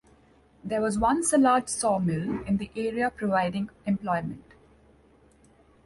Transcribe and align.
There 0.63 0.81
was 0.81 0.97
once 0.97 1.31
a 1.31 1.37
large 1.37 1.67
sawmill 1.67 2.41
in 2.45 2.57
the 2.57 2.71
area 2.75 3.11
providing 3.15 3.69
employment. 3.85 4.43